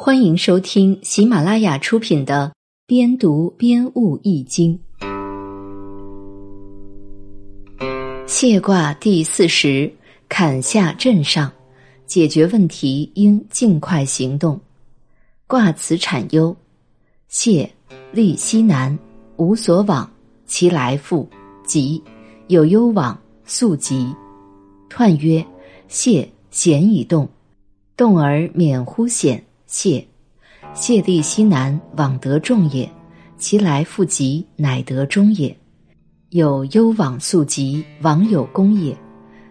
[0.00, 2.52] 欢迎收听喜马拉雅出品的
[2.86, 4.78] 《边读边悟易经》。
[8.24, 9.92] 谢卦第四十，
[10.28, 11.50] 坎下震上，
[12.06, 14.60] 解决问题应尽快行动。
[15.48, 16.56] 卦辞产忧：
[17.26, 17.68] 谢，
[18.12, 18.96] 立西南，
[19.36, 20.08] 无所往，
[20.46, 21.28] 其来复
[21.64, 22.00] 急，
[22.46, 24.14] 有攸往，速急。
[24.88, 25.44] 彖曰：
[25.88, 27.28] 谢，险以动，
[27.96, 29.44] 动而免乎险。
[29.68, 30.04] 谢，
[30.72, 32.88] 谢地西南，往得众也；
[33.36, 35.56] 其来复急，乃得中也。
[36.30, 38.96] 有攸往速急，往有功也。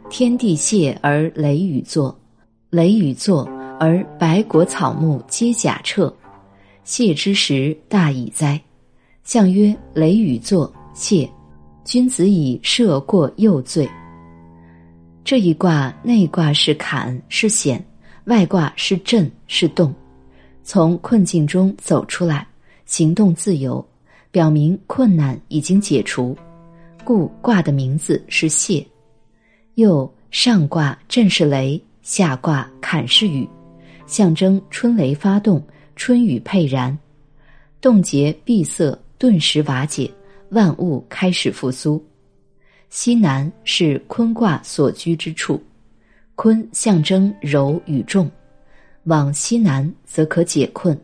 [0.09, 2.19] 天地谢而雷雨作，
[2.71, 3.47] 雷雨作
[3.79, 6.13] 而百果草木皆甲彻。
[6.83, 8.59] 谢之时，大矣哉！
[9.23, 11.29] 象曰：雷雨作，谢。
[11.83, 13.87] 君子以赦过又罪。
[15.23, 17.79] 这一卦内卦是坎，是险；
[18.25, 19.93] 外卦是震，是动。
[20.67, 22.45] 从困境中走出来，
[22.85, 23.83] 行动自由，
[24.31, 26.37] 表明困难已经解除，
[27.05, 28.85] 故卦的名字是谢。
[29.75, 33.47] 又上卦震是雷，下卦坎是雨，
[34.07, 36.95] 象征春雷发动，春雨沛然，
[37.79, 40.11] 冻结闭塞顿时瓦解，
[40.49, 42.05] 万物开始复苏。
[42.89, 45.63] 西南是坤卦所居之处，
[46.35, 48.29] 坤象征柔与重。
[49.07, 50.97] 往西南则可解困。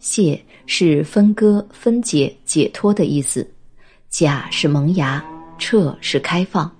[0.00, 3.48] 谢是分割、分解、解脱的意思。
[4.10, 5.24] 甲是萌芽，
[5.56, 6.70] 彻是开放。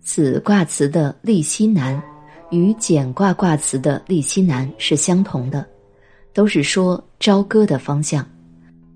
[0.00, 2.02] 此卦辞的立西南
[2.50, 5.66] 与简卦卦辞的立西南是相同的，
[6.32, 8.26] 都是说朝歌的方向。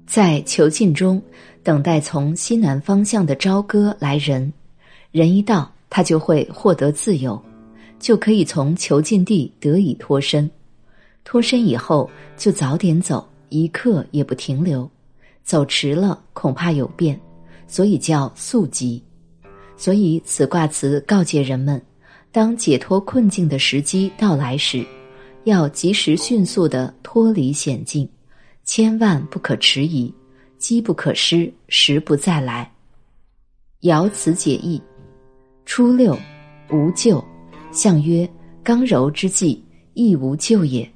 [0.07, 1.21] 在囚禁中
[1.63, 4.51] 等待从西南方向的朝歌来人，
[5.11, 7.41] 人一到，他就会获得自由。
[7.99, 10.51] 就可以从囚禁地得以脱身，
[11.25, 14.89] 脱身以后就早点走，一刻也不停留。
[15.43, 17.21] 走迟了恐怕有变，
[17.69, 19.03] 所以叫速疾。
[19.77, 21.81] 所以此卦辞告诫人们，
[22.33, 24.85] 当解脱困境的时机到来时，
[25.45, 28.09] 要及时迅速的脱离险境，
[28.65, 30.13] 千万不可迟疑，
[30.59, 32.69] 机不可失，时不再来。
[33.83, 34.83] 爻辞解义：
[35.65, 36.19] 初六，
[36.73, 37.25] 无咎。
[37.77, 38.27] 象曰：
[38.65, 40.91] 刚柔之际，亦无救也。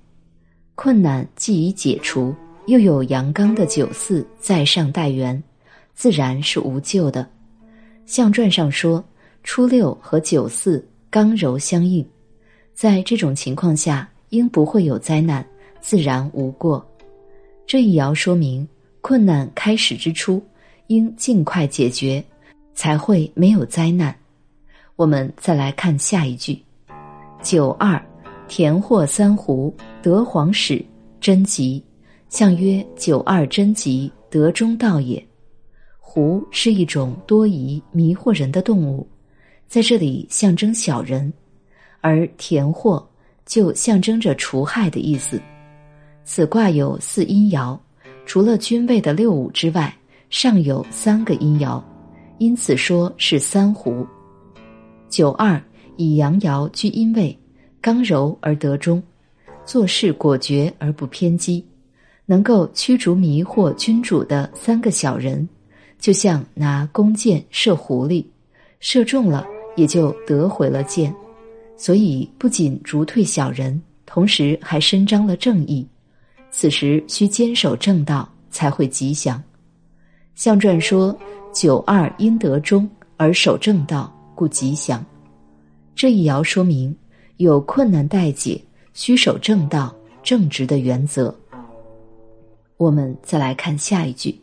[0.75, 2.35] 困难既已解除，
[2.69, 5.41] 又有阳刚的九四在上待援，
[5.93, 7.29] 自然是无救的。
[8.07, 9.05] 象传上说，
[9.45, 12.03] 初六和九四刚柔相应，
[12.73, 15.47] 在这种情况下，应不会有灾难，
[15.83, 16.83] 自然无过。
[17.67, 18.67] 这一爻说明，
[19.03, 20.43] 困难开始之初，
[20.87, 22.25] 应尽快解决，
[22.73, 24.17] 才会没有灾难。
[24.97, 26.59] 我们再来看下一句。
[27.43, 28.01] 九二，
[28.49, 30.85] 田获三斛，得黄始，
[31.21, 31.83] 贞吉。
[32.29, 35.27] 象曰：九二贞吉，得中道也。
[35.99, 39.09] 斛是一种多疑迷惑人的动物，
[39.67, 41.33] 在这里象征小人，
[42.03, 43.05] 而田获
[43.47, 45.41] 就象征着除害的意思。
[46.23, 47.79] 此卦有四阴爻，
[48.27, 49.93] 除了君位的六五之外，
[50.29, 51.83] 尚有三个阴爻，
[52.37, 54.07] 因此说是三斛。
[55.09, 55.61] 九二。
[56.01, 57.39] 以阳爻居阴位，
[57.79, 59.03] 刚柔而得中，
[59.67, 61.63] 做事果决而不偏激，
[62.25, 65.47] 能够驱逐迷惑君主的三个小人，
[65.99, 68.25] 就像拿弓箭射狐狸，
[68.79, 69.47] 射中了
[69.77, 71.15] 也就得回了箭，
[71.77, 75.87] 所以不仅逐退小人，同时还伸张了正义。
[76.51, 79.41] 此时需坚守正道，才会吉祥。
[80.35, 81.15] 象传说
[81.53, 85.05] 九二因得中而守正道，故吉祥。
[86.01, 86.97] 这一爻说明
[87.37, 88.59] 有困难待解，
[88.95, 91.39] 需守正道、正直的原则。
[92.79, 94.41] 我们再来看下一句：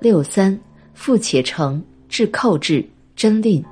[0.00, 0.58] 六三，
[0.94, 2.82] 富且成，至寇至，
[3.14, 3.62] 真令。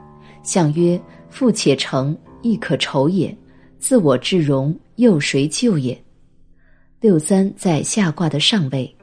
[0.42, 1.00] 象曰：
[1.30, 3.34] 富且成，亦可酬也。
[3.78, 5.98] 自我至荣，又谁救也？
[7.00, 8.94] 六三在下卦的上位，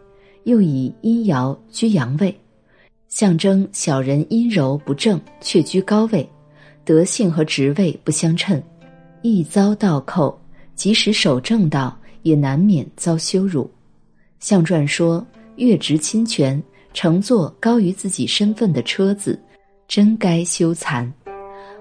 [0.44, 2.40] 又以阴爻居阳位，
[3.08, 6.30] 象征小人阴柔不正，却居高位。
[6.84, 8.62] 德性和职位不相称，
[9.22, 10.34] 易遭倒扣；
[10.76, 13.70] 即使守正道，也难免遭羞辱。
[14.40, 15.26] 象传说，
[15.58, 16.62] 越职侵权，
[16.94, 19.40] 乘坐高于自己身份的车子，
[19.88, 21.08] 真该羞惭；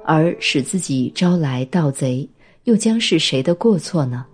[0.05, 2.29] 而使自己招来盗贼，
[2.65, 4.27] 又将是谁的过错呢？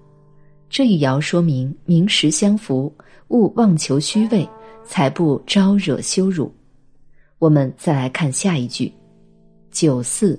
[0.68, 2.92] 这一爻说明名实相符，
[3.28, 4.48] 勿妄求虚位，
[4.84, 6.52] 才不招惹羞辱。
[7.38, 8.92] 我们再来看下一句：
[9.70, 10.36] 九四。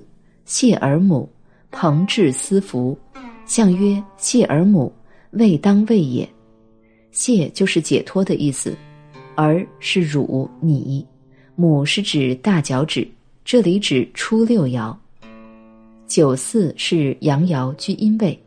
[0.48, 1.28] 谢而母，
[1.70, 2.98] 朋至思服。
[3.44, 4.90] 象曰：谢而母，
[5.32, 6.26] 未当位也。
[7.12, 8.74] 谢就是解脱的意思，
[9.34, 11.06] 而是汝你，
[11.54, 13.06] 母是指大脚趾，
[13.44, 14.96] 这里指初六爻。
[16.06, 18.42] 九四是阳爻居阴位，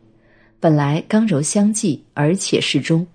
[0.58, 3.06] 本来刚柔相济，而且适中，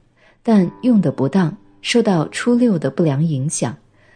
[0.42, 3.76] 但用的不当，受到初六的不良影响，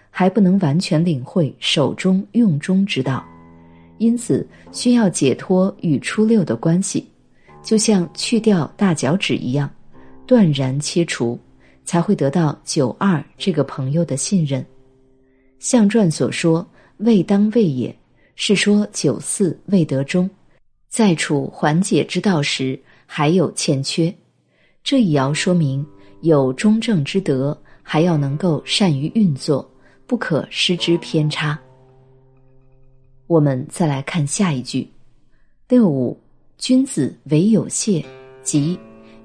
[0.10, 3.22] 还不能完全领会手中用中之道，
[4.02, 7.08] 因此需要解脱与初六的关系，
[7.62, 9.70] 就像去掉大脚趾一样。
[10.26, 11.40] 断然切除，
[11.86, 14.66] 才会得到九二这个朋友的信任。
[15.60, 16.68] 象传所说
[16.98, 17.96] “未当位也”，
[18.36, 20.28] 是说九四未得中，
[20.90, 24.12] 在处缓解之道时还有欠缺。
[24.84, 25.86] 这一爻说明
[26.22, 29.70] 有中正之德，还要能够善于运作，
[30.08, 31.60] 不可失之偏差。
[33.32, 34.86] 我们再来看下一句
[35.70, 36.20] ：“六五，
[36.58, 38.06] 君子唯有谢，
[38.44, 38.78] 即。”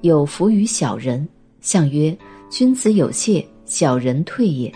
[0.02, 1.28] 有福于小人，
[1.60, 2.16] 相曰：
[2.48, 4.72] 君子有谢，小人退也。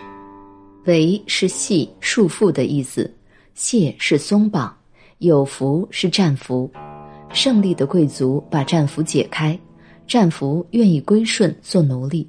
[0.85, 3.09] 为是系束缚的意思，
[3.55, 4.77] 谢是松绑，
[5.19, 6.69] 有福是战俘。
[7.33, 9.57] 胜利的贵族把战俘解开，
[10.09, 12.29] 战俘愿意归顺做奴隶。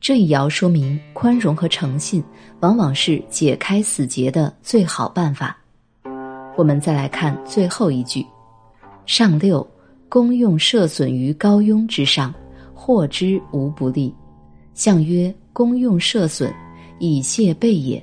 [0.00, 2.20] 这一爻说明宽容和诚信
[2.58, 5.56] 往往是解开死结的最好办法。
[6.56, 8.26] 我们再来看最后一句，
[9.04, 9.66] 上六。
[10.08, 12.32] 功用设损于高庸之上，
[12.72, 14.14] 获之无不利。
[14.72, 16.54] 相曰：功用设损，
[17.00, 18.02] 以谢备也。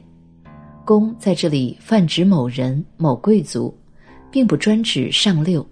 [0.84, 3.74] 公在这里泛指某人、某贵族，
[4.30, 5.66] 并不专指上六。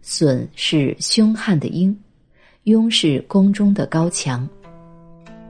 [0.00, 1.94] 损是凶悍的鹰，
[2.64, 4.48] 庸是宫中的高墙。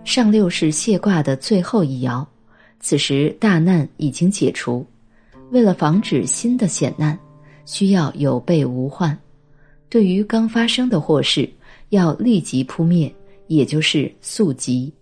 [0.04, 2.26] 上六是谢卦的最后一爻，
[2.80, 4.84] 此时大难已经解除，
[5.54, 7.16] 为了防止新的险难，
[7.64, 9.16] 需要有备无患。
[9.88, 11.48] 对于刚发生的祸事，
[11.90, 13.14] 要立即扑灭，
[13.46, 14.92] 也就是速疾，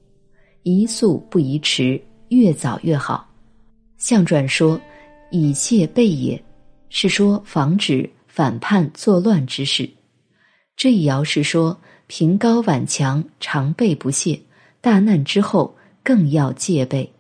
[0.63, 3.27] 宜速不宜迟，越早越好。
[3.97, 4.79] 象传说
[5.31, 6.45] 以谢备也，
[6.91, 9.89] 是说防止反叛作乱之事。
[10.77, 11.75] 这一爻是说
[12.09, 14.39] 平高挽强，常备不懈，
[14.83, 17.11] 大难之后更要戒备。